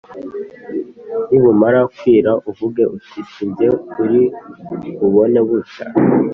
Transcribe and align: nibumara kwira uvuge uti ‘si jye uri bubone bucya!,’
nibumara 1.29 1.79
kwira 1.97 2.31
uvuge 2.49 2.83
uti 2.97 3.19
‘si 3.31 3.45
jye 3.55 3.69
uri 4.03 4.21
bubone 4.99 5.39
bucya!,’ 5.47 5.85